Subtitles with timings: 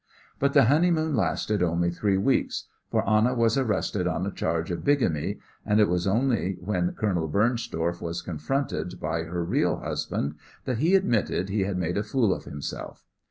[0.39, 4.83] But the honeymoon lasted only three weeks, for Anna was arrested on a charge of
[4.83, 10.33] bigamy, and it was only when Colonel Bernstorff was confronted by her real husband
[10.65, 13.05] that he admitted he had made a fool of himself.